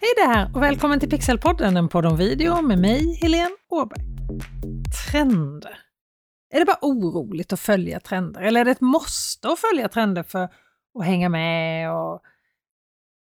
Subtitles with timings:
[0.00, 4.00] Hej där och välkommen till Pixelpodden, en podd om video med mig, Helene Åberg.
[5.10, 5.78] Trender.
[6.54, 10.22] Är det bara oroligt att följa trender eller är det ett måste att följa trender
[10.22, 10.42] för
[10.98, 12.22] att hänga med och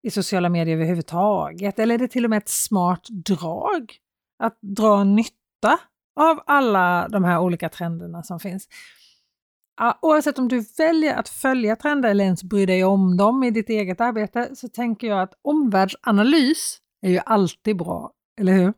[0.03, 1.79] i sociala medier överhuvudtaget?
[1.79, 3.93] Eller är det till och med ett smart drag
[4.39, 5.79] att dra nytta
[6.19, 8.67] av alla de här olika trenderna som finns?
[10.01, 13.69] Oavsett om du väljer att följa trender eller ens bry dig om dem i ditt
[13.69, 18.73] eget arbete så tänker jag att omvärldsanalys är ju alltid bra, eller hur?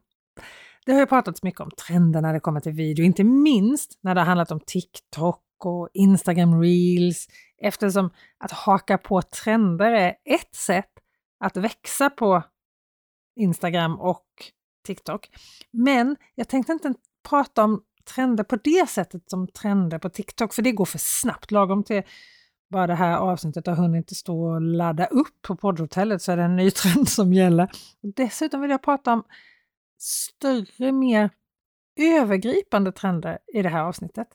[0.86, 4.16] Det har ju pratats mycket om trender när det kommer till video, inte minst när
[4.16, 7.28] det har handlat om TikTok och Instagram Reels,
[7.62, 10.92] eftersom att haka på trender är ett sätt
[11.40, 12.44] att växa på
[13.36, 14.26] Instagram och
[14.86, 15.30] TikTok.
[15.72, 16.94] Men jag tänkte inte
[17.30, 21.52] prata om trender på det sättet som trender på TikTok, för det går för snabbt.
[21.52, 22.04] Lagom till
[22.70, 26.44] bara det här avsnittet har hunnit stå och ladda upp på poddhotellet så är det
[26.44, 27.72] en ny trend som gäller.
[28.02, 29.24] Dessutom vill jag prata om
[30.00, 31.30] större, mer
[32.00, 34.28] övergripande trender i det här avsnittet.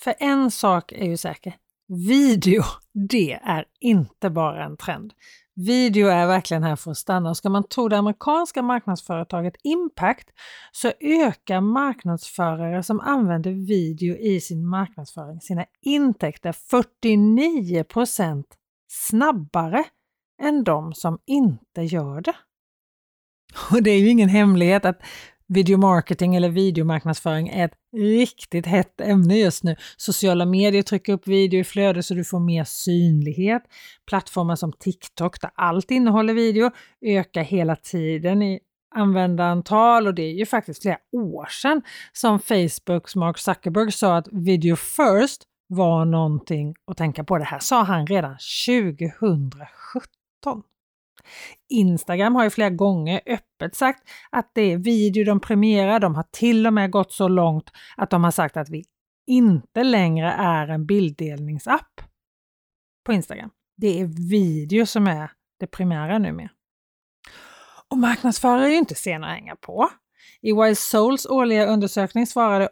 [0.00, 1.54] För en sak är ju säker,
[1.88, 5.14] video, det är inte bara en trend.
[5.58, 10.28] Video är verkligen här för att stanna och ska man tro det amerikanska marknadsföretaget Impact
[10.72, 18.44] så ökar marknadsförare som använder video i sin marknadsföring sina intäkter 49%
[18.88, 19.84] snabbare
[20.42, 22.36] än de som inte gör det.
[23.70, 25.00] Och det är ju ingen hemlighet att
[25.48, 29.76] Videomarketing eller videomarknadsföring är ett riktigt hett ämne just nu.
[29.96, 33.62] Sociala medier trycker upp video i flödet så du får mer synlighet.
[34.06, 36.70] Plattformar som TikTok där allt innehåller video
[37.06, 38.60] ökar hela tiden i
[38.94, 44.28] användarantal och det är ju faktiskt flera år sedan som Facebooks Mark Zuckerberg sa att
[44.32, 47.38] video first var någonting att tänka på.
[47.38, 50.62] Det här sa han redan 2017.
[51.68, 56.00] Instagram har ju flera gånger öppet sagt att det är video de premierar.
[56.00, 58.84] De har till och med gått så långt att de har sagt att vi
[59.26, 62.00] inte längre är en bilddelningsapp
[63.06, 63.50] på Instagram.
[63.76, 66.50] Det är video som är det primära numera.
[67.90, 69.88] Och marknadsförare är ju inte sena att hänga på.
[70.42, 72.68] I Wild Souls årliga undersökning svarade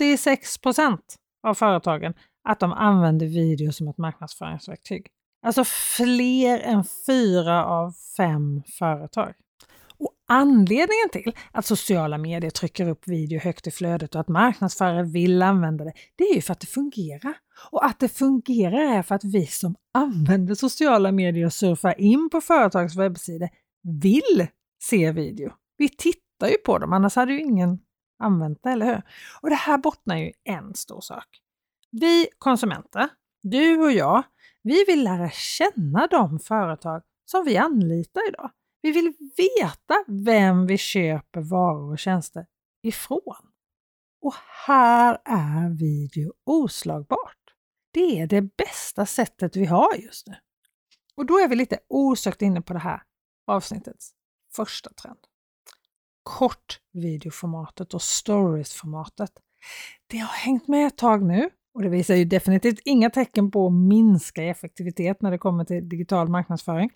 [0.00, 0.98] 86%
[1.42, 2.14] av företagen
[2.48, 5.06] att de använder video som ett marknadsföringsverktyg.
[5.42, 9.34] Alltså fler än fyra av fem företag.
[9.98, 15.02] Och anledningen till att sociala medier trycker upp video högt i flödet och att marknadsförare
[15.02, 17.34] vill använda det, det är ju för att det fungerar.
[17.70, 22.30] Och att det fungerar är för att vi som använder sociala medier och surfar in
[22.30, 23.48] på företags webbsidor
[24.02, 24.46] vill
[24.82, 25.52] se video.
[25.76, 27.78] Vi tittar ju på dem, annars hade ju ingen
[28.18, 29.02] använt det, eller hur?
[29.42, 31.26] Och det här bottnar ju en stor sak.
[31.90, 33.08] Vi konsumenter,
[33.42, 34.22] du och jag,
[34.62, 38.50] vi vill lära känna de företag som vi anlitar idag.
[38.82, 42.46] Vi vill veta vem vi köper varor och tjänster
[42.82, 43.52] ifrån.
[44.20, 44.34] Och
[44.66, 47.38] här är video oslagbart.
[47.92, 50.34] Det är det bästa sättet vi har just nu.
[51.14, 53.02] Och då är vi lite osökt inne på det här
[53.46, 54.12] avsnittets
[54.56, 55.18] första trend.
[56.22, 59.32] Kortvideoformatet och storiesformatet.
[60.06, 63.66] Det har hängt med ett tag nu och det visar ju definitivt inga tecken på
[63.66, 66.90] att minska i effektivitet när det kommer till digital marknadsföring.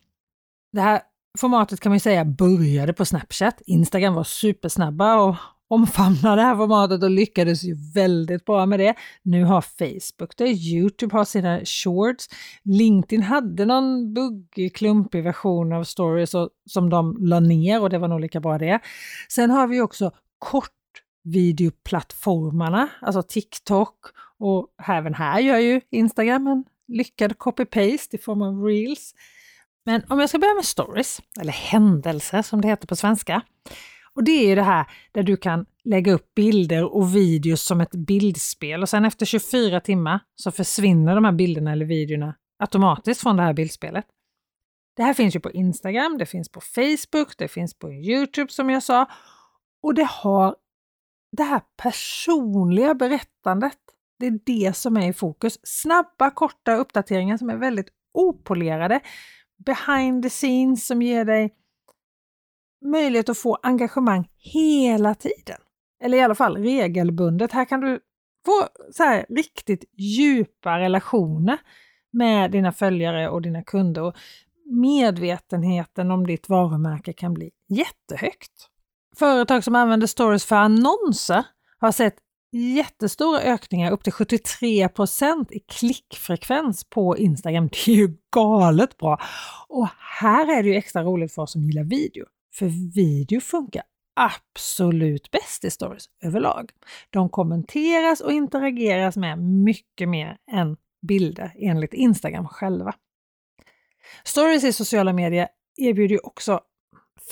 [0.73, 1.01] Det här
[1.39, 3.63] formatet kan man ju säga började på Snapchat.
[3.67, 5.37] Instagram var supersnabba och
[5.69, 8.95] omfamnade det här formatet och lyckades ju väldigt bra med det.
[9.23, 12.29] Nu har Facebook det, Youtube har sina shorts,
[12.65, 16.31] LinkedIn hade någon buggig, klumpig version av stories
[16.71, 18.81] som de la ner och det var nog lika bra det.
[19.29, 23.95] Sen har vi också kortvideoplattformarna, alltså TikTok
[24.39, 29.15] och även här gör ju Instagram en lyckad copy-paste i form av reels.
[29.85, 33.43] Men om jag ska börja med stories, eller händelser som det heter på svenska.
[34.15, 37.81] Och det är ju det här där du kan lägga upp bilder och videos som
[37.81, 43.21] ett bildspel och sen efter 24 timmar så försvinner de här bilderna eller videorna automatiskt
[43.21, 44.07] från det här bildspelet.
[44.97, 48.71] Det här finns ju på Instagram, det finns på Facebook, det finns på Youtube som
[48.71, 49.07] jag sa
[49.83, 50.57] och det har
[51.37, 53.79] det här personliga berättandet,
[54.19, 55.59] det är det som är i fokus.
[55.63, 59.01] Snabba, korta uppdateringar som är väldigt opolerade.
[59.67, 61.55] Behind the scenes som ger dig
[62.85, 65.61] möjlighet att få engagemang hela tiden.
[66.03, 67.53] Eller i alla fall regelbundet.
[67.53, 68.01] Här kan du
[68.47, 71.59] få så här riktigt djupa relationer
[72.13, 74.03] med dina följare och dina kunder.
[74.03, 74.17] Och
[74.65, 78.71] medvetenheten om ditt varumärke kan bli jättehögt.
[79.17, 81.45] Företag som använder stories för annonser
[81.79, 82.17] har sett
[82.53, 87.69] jättestora ökningar, upp till 73% i klickfrekvens på Instagram.
[87.73, 89.21] Det är ju galet bra!
[89.69, 89.89] Och
[90.21, 92.25] här är det ju extra roligt för oss som gillar video.
[92.55, 93.83] För video funkar
[94.21, 96.71] absolut bäst i stories överlag.
[97.11, 102.95] De kommenteras och interageras med mycket mer än bilder enligt Instagram själva.
[104.25, 106.61] Stories i sociala medier erbjuder ju också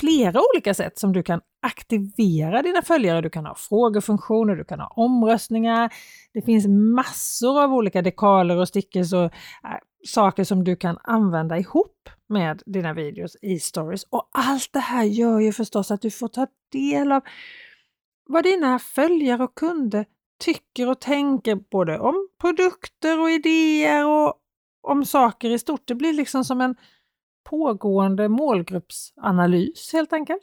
[0.01, 3.21] flera olika sätt som du kan aktivera dina följare.
[3.21, 5.93] Du kan ha frågefunktioner, du kan ha omröstningar.
[6.33, 9.31] Det finns massor av olika dekaler och stickers och äh,
[10.07, 14.05] saker som du kan använda ihop med dina videos i stories.
[14.11, 17.23] Och allt det här gör ju förstås att du får ta del av
[18.27, 20.07] vad dina följare och kunder
[20.45, 24.35] tycker och tänker både om produkter och idéer och
[24.83, 25.83] om saker i stort.
[25.85, 26.77] Det blir liksom som en
[27.45, 30.43] pågående målgruppsanalys helt enkelt.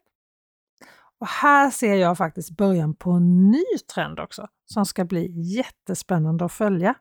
[1.21, 3.63] Och här ser jag faktiskt början på en ny
[3.93, 6.95] trend också som ska bli jättespännande att följa.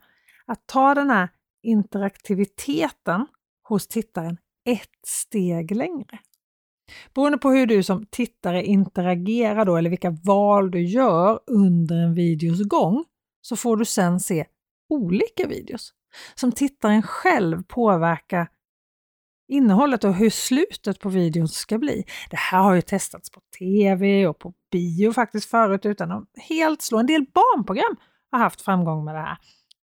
[0.47, 1.29] Att ta den här
[1.63, 3.27] interaktiviteten
[3.69, 6.19] hos tittaren ett steg längre.
[7.15, 12.15] Beroende på hur du som tittare interagerar då eller vilka val du gör under en
[12.15, 13.05] videos gång
[13.41, 14.47] så får du sen se
[14.89, 15.93] olika videos
[16.35, 18.49] som tittaren själv påverkar
[19.51, 22.05] innehållet och hur slutet på videon ska bli.
[22.31, 26.83] Det här har ju testats på tv och på bio faktiskt förut utan att helt
[26.83, 26.99] slå.
[26.99, 27.97] En del barnprogram
[28.31, 29.39] har haft framgång med det här.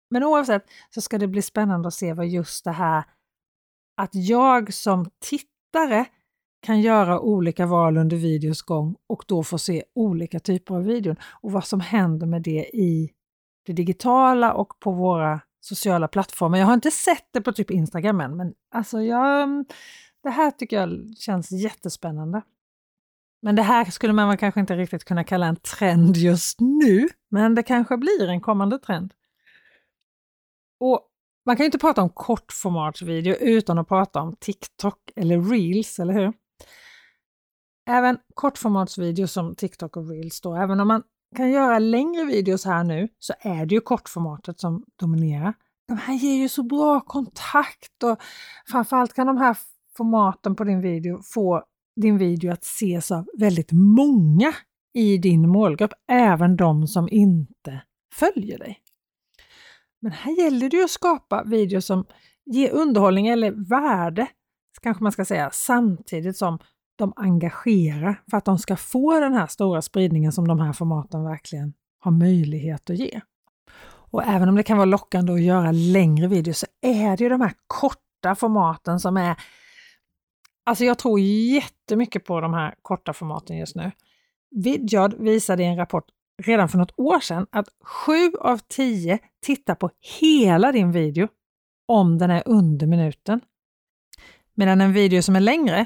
[0.10, 3.04] Men oavsett så ska det bli spännande att se vad just det här
[3.98, 6.06] att jag som tittare
[6.66, 11.16] kan göra olika val under videos gång och då få se olika typer av videon
[11.42, 13.12] och vad som händer med det i
[13.66, 16.58] det digitala och på våra sociala plattformar.
[16.58, 19.66] Jag har inte sett det på typ Instagram än, men alltså jag,
[20.24, 22.42] det här tycker jag känns jättespännande.
[23.42, 27.56] Men det här skulle man kanske inte riktigt kunna kalla en trend just nu, men
[27.56, 29.14] det kanske blir en kommande trend.
[30.80, 31.10] Och
[31.46, 36.14] man kan ju inte prata om kortformatsvideo utan att prata om TikTok eller Reels, eller
[36.14, 36.34] hur?
[37.90, 41.04] Även kortformatsvideo som TikTok och Reels då, även om man
[41.36, 45.54] kan göra längre videos här nu så är det ju kortformatet som dominerar.
[45.88, 48.18] De här ger ju så bra kontakt och
[48.72, 49.58] framförallt kan de här
[49.98, 51.64] formaten på din video få
[52.02, 54.54] din video att ses av väldigt många
[54.94, 57.82] i din målgrupp, även de som inte
[58.14, 58.82] följer dig.
[60.02, 62.06] Men här gäller det ju att skapa videos som
[62.46, 64.28] ger underhållning eller värde,
[64.82, 66.60] kanske man ska säga, samtidigt som
[66.98, 71.24] de engagerar för att de ska få den här stora spridningen som de här formaten
[71.24, 73.22] verkligen har möjlighet att ge.
[74.16, 77.30] Och även om det kan vara lockande att göra längre videos så är det ju
[77.30, 79.36] de här korta formaten som är...
[80.66, 83.92] Alltså jag tror jättemycket på de här korta formaten just nu.
[84.52, 86.06] Vidyard visade i en rapport
[86.44, 89.90] redan för något år sedan att 7 av 10 tittar på
[90.20, 91.28] hela din video
[91.88, 93.42] om den är under minuten.
[94.54, 95.86] Medan en video som är längre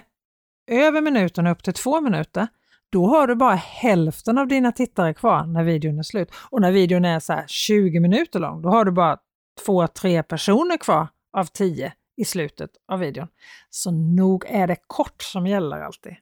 [0.69, 2.48] över minuten upp till två minuter,
[2.89, 6.30] då har du bara hälften av dina tittare kvar när videon är slut.
[6.50, 9.18] Och när videon är så 20 minuter lång, då har du bara
[9.66, 11.07] två, tre personer kvar
[11.38, 13.27] av tio i slutet av videon.
[13.69, 16.16] Så nog är det kort som gäller alltid.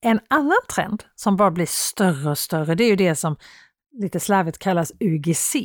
[0.00, 3.36] En annan trend som bara blir större och större, det är ju det som
[3.92, 5.56] lite slarvigt kallas UGC.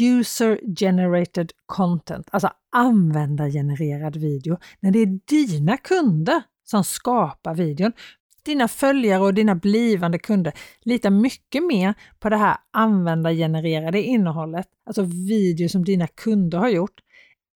[0.00, 7.92] User Generated Content, alltså användargenererad video, när det är dina kunder som skapar videon.
[8.42, 15.02] Dina följare och dina blivande kunder litar mycket mer på det här användargenererade innehållet, alltså
[15.02, 17.00] video som dina kunder har gjort,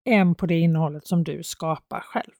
[0.04, 2.32] än på det innehållet som du skapar själv.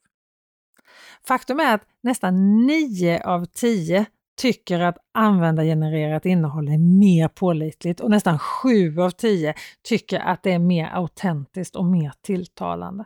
[1.26, 4.06] Faktum är att nästan 9 av 10
[4.38, 10.52] tycker att användargenererat innehåll är mer pålitligt och nästan 7 av 10 tycker att det
[10.52, 13.04] är mer autentiskt och mer tilltalande.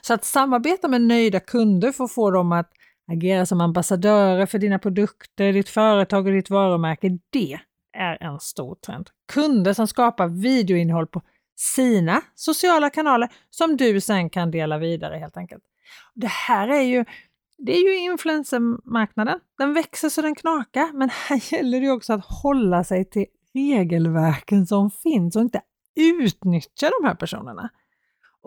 [0.00, 2.70] Så att samarbeta med nöjda kunder för att få dem att
[3.08, 7.58] agera som ambassadörer för dina produkter, ditt företag och ditt varumärke, det
[7.92, 9.10] är en stor trend.
[9.32, 11.22] Kunder som skapar videoinnehåll på
[11.56, 15.62] sina sociala kanaler som du sen kan dela vidare helt enkelt.
[16.14, 17.04] Det här är ju
[17.58, 19.40] det är ju influencermarknaden.
[19.58, 24.66] Den växer så den knakar, men här gäller det också att hålla sig till regelverken
[24.66, 25.60] som finns och inte
[25.96, 27.68] utnyttja de här personerna.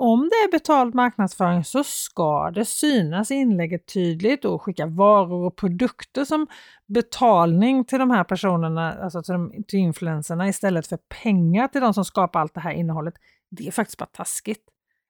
[0.03, 5.45] Om det är betald marknadsföring så ska det synas i inlägget tydligt och skicka varor
[5.45, 6.47] och produkter som
[6.87, 11.93] betalning till de här personerna, alltså till, de, till influencerna istället för pengar till de
[11.93, 13.13] som skapar allt det här innehållet.
[13.51, 14.63] Det är faktiskt bara taskigt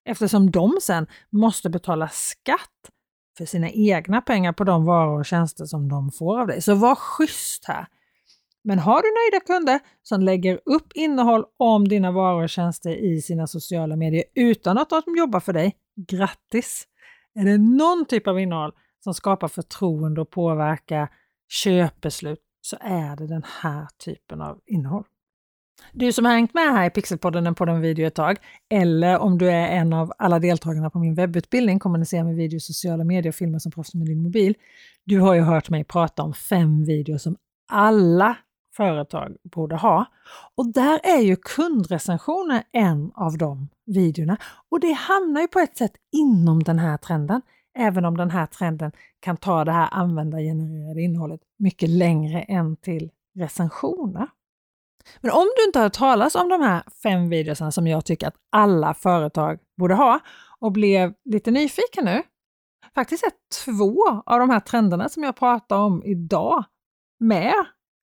[0.06, 2.90] eftersom de sen måste betala skatt
[3.38, 6.62] för sina egna pengar på de varor och tjänster som de får av dig.
[6.62, 7.88] Så var schysst här!
[8.64, 13.22] Men har du nöjda kunder som lägger upp innehåll om dina varor och tjänster i
[13.22, 15.76] sina sociala medier utan att de jobbar för dig,
[16.08, 16.88] grattis!
[17.36, 18.72] Är det någon typ av innehåll
[19.04, 21.10] som skapar förtroende och påverkar
[21.50, 25.04] köpbeslut så är det den här typen av innehåll.
[25.94, 28.38] Du som har hängt med här i Pixelpodden, på den video ett tag,
[28.70, 33.04] eller om du är en av alla deltagarna på min webbutbildning, kommunicera med video, sociala
[33.04, 34.56] medier och filma som proffs med din mobil.
[35.06, 37.38] Du har ju hört mig prata om fem videor som
[37.68, 38.38] alla
[38.76, 40.06] företag borde ha.
[40.56, 44.38] Och där är ju kundrecensioner en av de videorna.
[44.70, 47.42] Och det hamnar ju på ett sätt inom den här trenden,
[47.78, 53.12] även om den här trenden kan ta det här användargenererade innehållet mycket längre än till
[53.36, 54.28] recensioner.
[55.22, 58.28] Men om du inte har hört talas om de här fem videorna som jag tycker
[58.28, 60.20] att alla företag borde ha
[60.60, 62.24] och blev lite nyfiken nu,
[62.96, 63.32] faktiskt är
[63.66, 66.64] två av de här trenderna som jag pratar om idag
[67.20, 67.54] med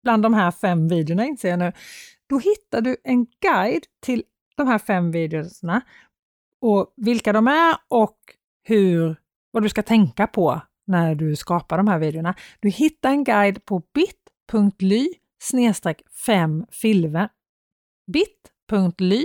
[0.02, 1.72] bland de här fem videorna inser jag nu.
[2.26, 4.22] Då hittar du en guide till
[4.56, 5.82] de här fem videorna
[6.60, 8.18] och vilka de är och
[8.62, 9.16] hur,
[9.50, 12.34] vad du ska tänka på när du skapar de här videorna.
[12.60, 15.08] Du hittar en guide på bit.ly
[16.26, 17.28] 5 filmer.
[18.12, 19.24] bit.ly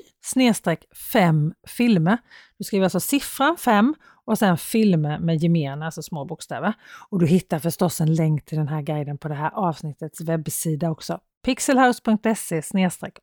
[1.13, 2.17] 5 filmer.
[2.57, 3.95] Du skriver alltså siffran 5
[4.27, 6.73] och sen filmer med gemena, alltså små bokstäver.
[7.09, 10.91] Och du hittar förstås en länk till den här guiden på det här avsnittets webbsida
[10.91, 11.19] också.
[11.45, 12.61] pixelhouse.se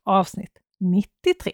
[0.03, 1.51] avsnitt 93.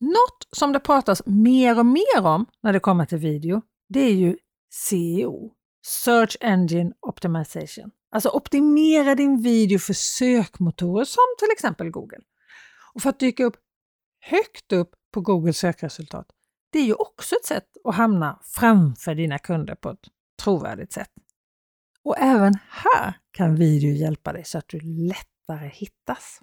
[0.00, 4.14] Något som det pratas mer och mer om när det kommer till video, det är
[4.14, 4.36] ju
[4.72, 5.50] SEO,
[5.86, 7.90] Search Engine Optimization.
[8.10, 12.20] Alltså optimera din video för sökmotorer som till exempel Google.
[12.94, 13.56] Och för att dyka upp
[14.20, 16.26] högt upp på Googles sökresultat,
[16.74, 20.08] det är ju också ett sätt att hamna framför dina kunder på ett
[20.42, 21.10] trovärdigt sätt.
[22.04, 26.40] Och även här kan video hjälpa dig så att du lättare hittas.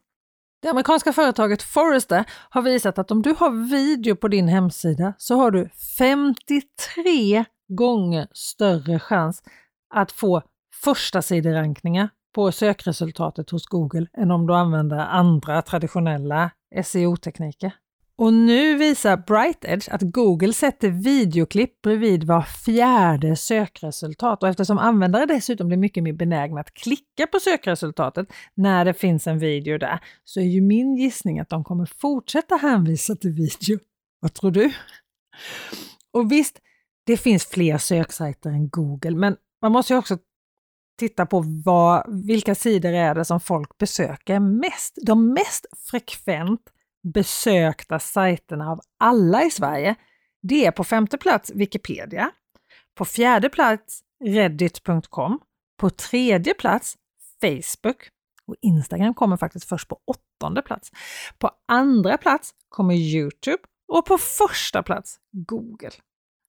[0.61, 5.35] Det amerikanska företaget Forrester har visat att om du har video på din hemsida så
[5.35, 9.43] har du 53 gånger större chans
[9.93, 10.41] att få
[10.83, 16.51] första siderankningar på sökresultatet hos Google än om du använder andra traditionella
[16.83, 17.71] SEO-tekniker.
[18.21, 25.25] Och nu visar BrightEdge att Google sätter videoklipp bredvid var fjärde sökresultat och eftersom användare
[25.25, 29.99] dessutom blir mycket mer benägna att klicka på sökresultatet när det finns en video där
[30.23, 33.79] så är ju min gissning att de kommer fortsätta hänvisa till video.
[34.19, 34.73] Vad tror du?
[36.13, 36.59] Och visst,
[37.05, 40.17] det finns fler söksajter än Google, men man måste ju också
[40.99, 44.97] titta på vad, vilka sidor är det som folk besöker mest.
[45.05, 46.61] De mest frekvent
[47.03, 49.95] besökta sajterna av alla i Sverige,
[50.41, 52.31] det är på femte plats Wikipedia,
[52.95, 55.39] på fjärde plats reddit.com,
[55.79, 56.97] på tredje plats
[57.41, 58.09] Facebook
[58.47, 60.91] och Instagram kommer faktiskt först på åttonde plats.
[61.39, 65.91] På andra plats kommer Youtube och på första plats Google.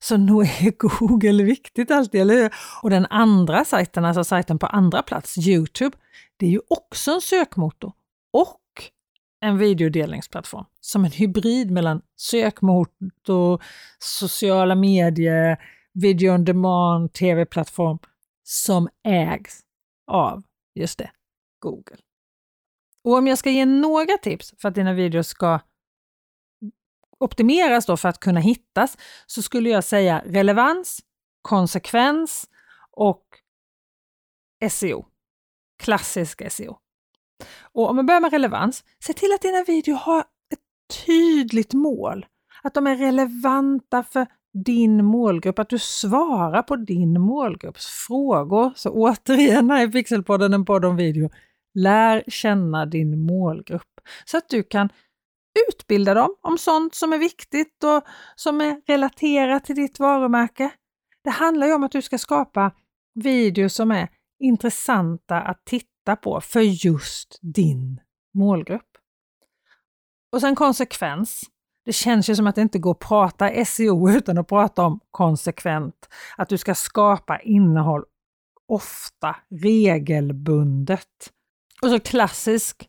[0.02, 2.54] Så nog är Google viktigt alltid, eller hur?
[2.82, 5.96] Och den andra sajten, alltså sajten på andra plats, Youtube,
[6.36, 7.92] det är ju också en sökmotor
[8.32, 8.61] och
[9.42, 13.62] en videodelningsplattform som en hybrid mellan sökmotor,
[13.98, 17.98] sociala medier, video on demand, tv-plattform
[18.42, 19.60] som ägs
[20.06, 20.42] av,
[20.74, 21.10] just det,
[21.58, 21.96] Google.
[23.04, 25.60] Och om jag ska ge några tips för att dina videos ska
[27.18, 31.00] optimeras då för att kunna hittas så skulle jag säga relevans,
[31.42, 32.50] konsekvens
[32.90, 33.26] och
[34.70, 35.06] SEO.
[35.82, 36.78] Klassisk SEO.
[37.62, 40.60] Och om man börjar med relevans, se till att dina videor har ett
[41.06, 42.26] tydligt mål.
[42.62, 44.26] Att de är relevanta för
[44.64, 48.72] din målgrupp, att du svarar på din målgrupps frågor.
[48.76, 51.30] Så återigen här i Pixelpodden, en podd om video,
[51.74, 54.88] lär känna din målgrupp så att du kan
[55.68, 58.04] utbilda dem om sånt som är viktigt och
[58.36, 60.70] som är relaterat till ditt varumärke.
[61.24, 62.72] Det handlar ju om att du ska skapa
[63.14, 64.08] videos som är
[64.40, 68.00] intressanta att titta titta på för just din
[68.34, 68.88] målgrupp.
[70.32, 71.42] Och sen konsekvens.
[71.84, 75.00] Det känns ju som att det inte går att prata SEO utan att prata om
[75.10, 76.08] konsekvent.
[76.36, 78.04] Att du ska skapa innehåll
[78.68, 81.32] ofta, regelbundet.
[81.82, 82.88] Och så klassisk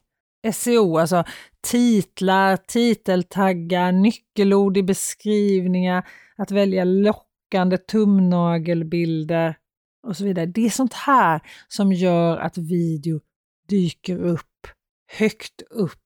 [0.54, 1.24] SEO, alltså
[1.62, 9.56] titlar, titeltaggar, nyckelord i beskrivningar, att välja lockande tumnagelbilder,
[10.04, 10.46] och så vidare.
[10.46, 13.20] Det är sånt här som gör att video
[13.68, 14.68] dyker upp
[15.08, 16.00] högt upp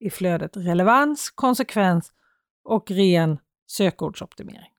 [0.00, 0.56] i flödet.
[0.56, 2.12] Relevans, konsekvens
[2.64, 4.70] och ren sökordsoptimering.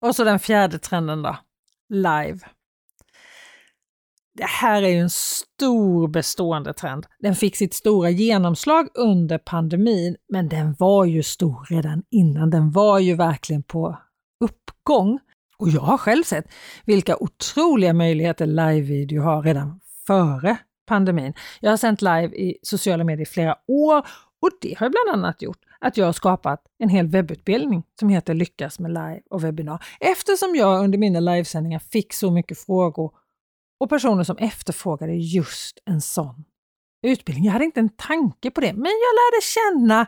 [0.00, 1.36] Och så den fjärde trenden då,
[1.88, 2.38] live.
[4.34, 7.06] Det här är ju en stor bestående trend.
[7.18, 12.50] Den fick sitt stora genomslag under pandemin, men den var ju stor redan innan.
[12.50, 13.98] Den var ju verkligen på
[14.44, 15.18] uppgång.
[15.60, 16.44] Och jag har själv sett
[16.84, 21.34] vilka otroliga möjligheter live-video har redan före pandemin.
[21.60, 24.06] Jag har sänt live i sociala medier i flera år
[24.42, 28.34] och det har bland annat gjort att jag har skapat en hel webbutbildning som heter
[28.34, 29.84] Lyckas med live och webbinar.
[30.00, 33.12] Eftersom jag under mina livesändningar fick så mycket frågor
[33.80, 36.44] och personer som efterfrågade just en sån
[37.02, 37.44] utbildning.
[37.44, 40.06] Jag hade inte en tanke på det, men jag lärde känna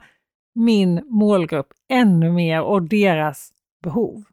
[0.55, 4.25] min målgrupp ännu mer och deras behov.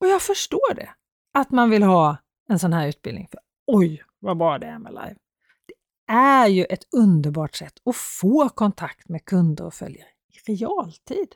[0.00, 0.88] Och jag förstår det,
[1.34, 2.16] att man vill ha
[2.48, 3.28] en sån här utbildning.
[3.30, 5.16] För Oj, vad bra det är med live.
[5.66, 11.28] Det är ju ett underbart sätt att få kontakt med kunder och följare i realtid.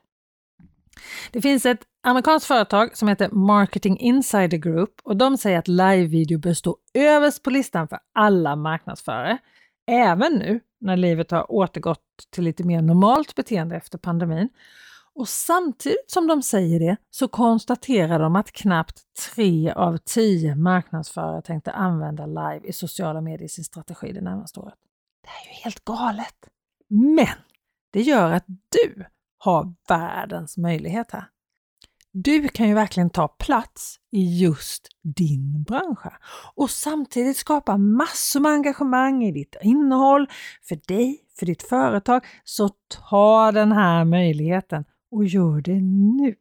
[1.31, 6.39] Det finns ett amerikanskt företag som heter Marketing Insider Group och de säger att live-video
[6.39, 9.39] bör stå överst på listan för alla marknadsförare.
[9.87, 14.49] Även nu när livet har återgått till lite mer normalt beteende efter pandemin.
[15.19, 19.03] Och samtidigt som de säger det så konstaterar de att knappt
[19.35, 24.61] tre av tio marknadsförare tänkte använda live i sociala medier i sin strategi det närmaste
[24.61, 24.75] året.
[25.23, 26.35] Det är ju helt galet!
[26.89, 27.37] Men
[27.93, 29.05] det gör att du
[29.39, 31.25] har världens möjlighet här.
[32.13, 36.07] Du kan ju verkligen ta plats i just din bransch
[36.55, 40.27] och samtidigt skapa massor med engagemang i ditt innehåll,
[40.69, 42.25] för dig, för ditt företag.
[42.45, 42.69] Så
[43.09, 45.81] ta den här möjligheten och gör det
[46.17, 46.35] nu.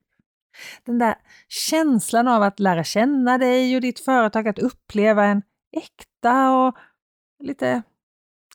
[0.84, 1.16] Den där
[1.48, 5.42] känslan av att lära känna dig och ditt företag, att uppleva en
[5.78, 6.78] äkta och
[7.40, 7.84] lite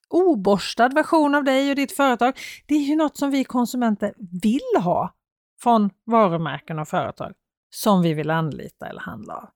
[0.08, 4.82] oborstad version av dig och ditt företag, det är ju något som vi konsumenter vill
[4.82, 5.14] ha
[5.60, 7.32] från varumärken och företag
[7.70, 9.48] som vi vill anlita eller handla av.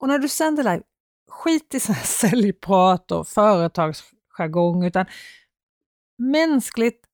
[0.00, 0.82] Och när du sänder live,
[1.28, 5.06] skit i säljprat och företagsjargong, utan
[6.18, 7.06] mänskligt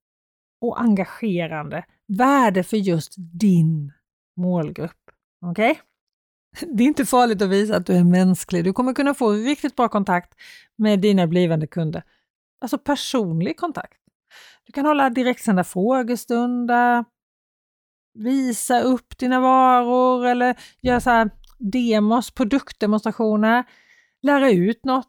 [0.60, 3.92] och engagerande värde för just din
[4.36, 5.10] målgrupp.
[5.46, 5.70] Okej?
[5.70, 5.82] Okay?
[6.66, 8.64] Det är inte farligt att visa att du är mänsklig.
[8.64, 10.34] Du kommer kunna få riktigt bra kontakt
[10.76, 12.02] med dina blivande kunder.
[12.60, 13.98] Alltså personlig kontakt.
[14.66, 17.04] Du kan hålla direktsända frågestunder,
[18.14, 23.64] visa upp dina varor eller göra så här demos, produktdemonstrationer,
[24.22, 25.08] lära ut något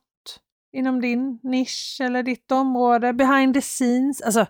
[0.71, 4.21] inom din nisch eller ditt område, behind the scenes.
[4.21, 4.45] Alltså,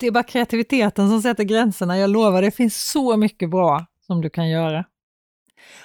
[0.00, 1.98] det är bara kreativiteten som sätter gränserna.
[1.98, 4.84] Jag lovar, det finns så mycket bra som du kan göra.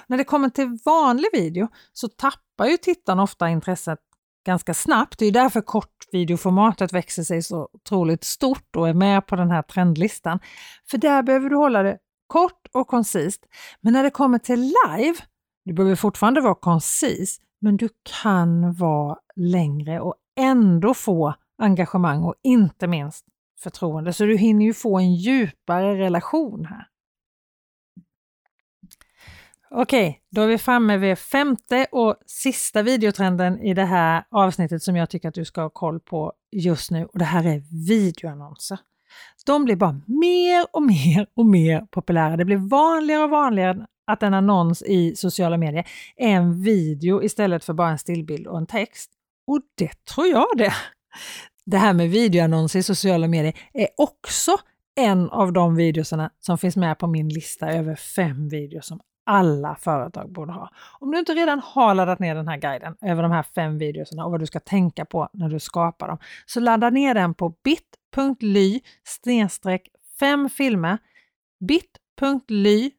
[0.07, 3.99] När det kommer till vanlig video så tappar ju tittarna ofta intresset
[4.45, 5.19] ganska snabbt.
[5.19, 9.61] Det är därför kortvideoformatet växer sig så otroligt stort och är med på den här
[9.61, 10.39] trendlistan.
[10.89, 11.97] För där behöver du hålla det
[12.27, 13.45] kort och koncist.
[13.81, 15.17] Men när det kommer till live,
[15.65, 17.89] du behöver fortfarande vara koncis, men du
[18.21, 23.25] kan vara längre och ändå få engagemang och inte minst
[23.65, 24.13] förtroende.
[24.13, 26.87] Så du hinner ju få en djupare relation här.
[29.71, 34.95] Okej, då är vi framme vid femte och sista videotrenden i det här avsnittet som
[34.95, 38.79] jag tycker att du ska ha koll på just nu och det här är videoannonser.
[39.45, 42.37] De blir bara mer och mer och mer populära.
[42.37, 47.63] Det blir vanligare och vanligare att en annons i sociala medier är en video istället
[47.63, 49.11] för bara en stillbild och en text.
[49.47, 50.73] Och det tror jag det.
[51.65, 54.51] Det här med videoannonser i sociala medier är också
[54.95, 59.75] en av de videosarna som finns med på min lista över fem videos som alla
[59.75, 60.69] företag borde ha.
[60.99, 64.25] Om du inte redan har laddat ner den här guiden över de här fem videorna
[64.25, 67.49] och vad du ska tänka på när du skapar dem, så ladda ner den på
[67.63, 68.81] bit.ly
[70.19, 70.97] 5 filmer
[71.67, 72.91] bit.ly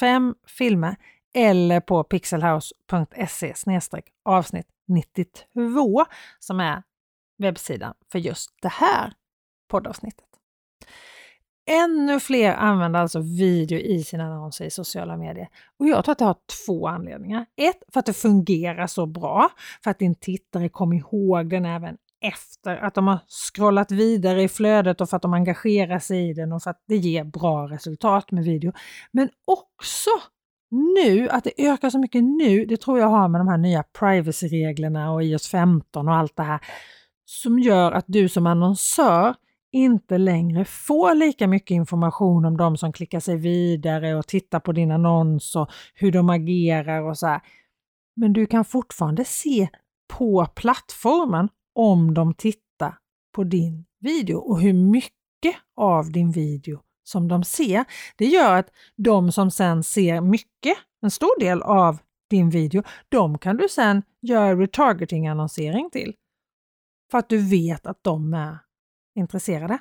[0.00, 0.96] 5 filmer
[1.34, 3.54] eller på pixelhouse.se
[4.24, 6.04] avsnitt 92
[6.40, 6.82] som är
[7.38, 9.12] webbsidan för just det här
[9.70, 10.26] poddavsnittet.
[11.66, 15.48] Ännu fler använder alltså video i sina annonser i sociala medier.
[15.78, 17.46] Och jag tror att det har två anledningar.
[17.56, 19.50] Ett, för att det fungerar så bra,
[19.84, 24.48] för att din tittare kommer ihåg den även efter att de har scrollat vidare i
[24.48, 27.66] flödet och för att de engagerar sig i den och för att det ger bra
[27.66, 28.72] resultat med video.
[29.12, 30.10] Men också
[30.70, 33.82] nu, att det ökar så mycket nu, det tror jag har med de här nya
[33.98, 36.60] privacy-reglerna och iOS 15 och allt det här
[37.24, 39.34] som gör att du som annonsör
[39.72, 44.72] inte längre får lika mycket information om de som klickar sig vidare och tittar på
[44.72, 47.40] din annons och hur de agerar och så här.
[48.16, 49.68] Men du kan fortfarande se
[50.08, 52.98] på plattformen om de tittar
[53.34, 57.84] på din video och hur mycket av din video som de ser.
[58.16, 61.98] Det gör att de som sen ser mycket, en stor del av
[62.30, 66.14] din video, de kan du sen göra retargeting-annonsering till.
[67.14, 68.58] För att du vet att de är
[69.14, 69.78] intresserade.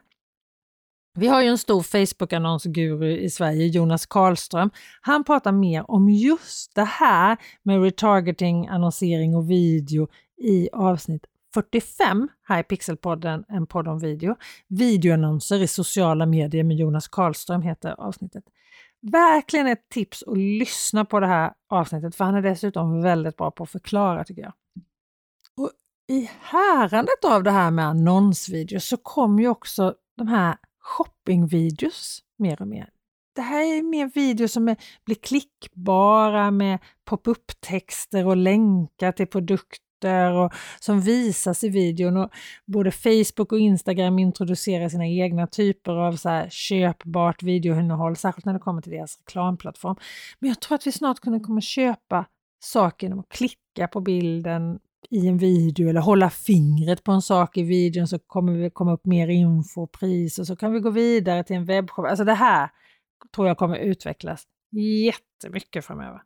[1.14, 4.70] Vi har ju en stor Facebook-annonsguru i Sverige, Jonas Karlström.
[5.02, 12.30] Han pratar mer om just det här med retargeting, annonsering och video i avsnitt 45
[12.44, 14.36] här i Pixelpodden, en podd om video.
[14.68, 18.44] Videoannonser i sociala medier med Jonas Karlström heter avsnittet.
[19.02, 23.52] Verkligen ett tips att lyssna på det här avsnittet för han är dessutom väldigt bra
[23.52, 24.54] på att förklara tycker jag.
[26.08, 32.62] I härandet av det här med annonsvideos så kommer ju också de här shoppingvideos mer
[32.62, 32.90] och mer.
[33.36, 40.32] Det här är mer videos som är, blir klickbara med pop-up-texter och länkar till produkter
[40.32, 42.18] och som visas i videon.
[42.18, 42.30] Och
[42.66, 48.54] både Facebook och Instagram introducerar sina egna typer av så här köpbart videoinnehåll, särskilt när
[48.54, 49.96] det kommer till deras reklamplattform.
[50.40, 52.26] Men jag tror att vi snart kommer köpa
[52.60, 57.58] saker genom att klicka på bilden i en video eller hålla fingret på en sak
[57.58, 60.80] i videon så kommer det komma upp mer info och pris och så kan vi
[60.80, 62.06] gå vidare till en webbshop.
[62.06, 62.70] Alltså det här
[63.36, 66.22] tror jag kommer utvecklas jättemycket framöver.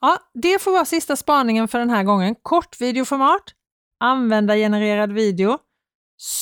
[0.00, 2.34] Ja, det får vara sista spaningen för den här gången.
[2.42, 3.42] Kortvideoformat,
[4.00, 5.58] användargenererad video,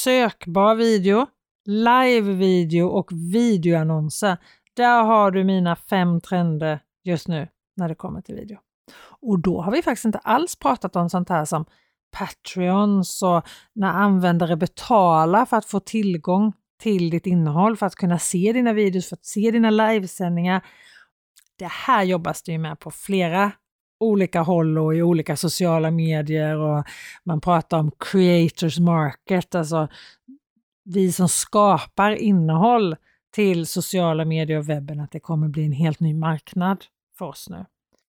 [0.05, 1.27] sökbar video,
[1.65, 4.37] live-video och videoannonser.
[4.75, 8.59] Där har du mina fem trender just nu när det kommer till video.
[9.23, 11.65] Och då har vi faktiskt inte alls pratat om sånt här som
[12.11, 16.53] Patreons och när användare betalar för att få tillgång
[16.83, 20.67] till ditt innehåll, för att kunna se dina videos, för att se dina livesändningar.
[21.59, 23.53] Det här jobbas det ju med på flera
[24.01, 26.85] olika håll och i olika sociala medier och
[27.25, 29.89] man pratar om creators market, alltså
[30.85, 32.97] vi som skapar innehåll
[33.35, 36.85] till sociala medier och webben, att det kommer bli en helt ny marknad
[37.19, 37.67] för oss nu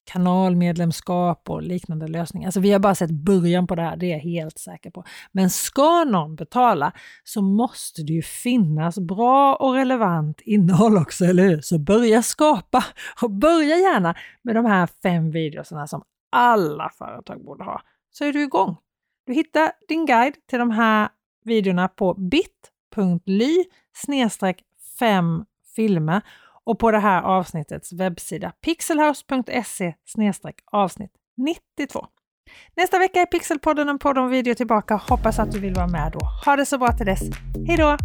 [0.07, 2.47] kanalmedlemskap och liknande lösningar.
[2.47, 5.03] Alltså vi har bara sett början på det här, det är jag helt säker på.
[5.31, 6.91] Men ska någon betala
[7.23, 11.61] så måste det ju finnas bra och relevant innehåll också, eller hur?
[11.61, 12.83] Så börja skapa
[13.21, 18.33] och börja gärna med de här fem videorna som alla företag borde ha, så är
[18.33, 18.77] du igång.
[19.25, 21.09] Du hittar din guide till de här
[21.43, 23.63] videorna på bit.ly
[24.99, 26.21] 5 filmer
[26.67, 29.93] och på det här avsnittets webbsida pixelhouse.se
[30.71, 32.07] avsnitt 92.
[32.75, 34.95] Nästa vecka är Pixelpodden en podd om video tillbaka.
[34.95, 36.19] Hoppas att du vill vara med då.
[36.45, 37.21] Ha det så bra till dess.
[37.67, 37.97] Hej då!